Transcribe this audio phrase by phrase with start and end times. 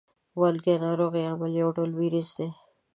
[0.39, 2.49] والګی ناروغۍ عامل یو ډول ویروس دی.